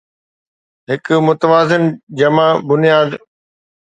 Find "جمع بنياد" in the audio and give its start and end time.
2.19-3.09